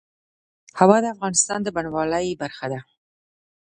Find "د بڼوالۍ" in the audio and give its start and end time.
1.63-2.27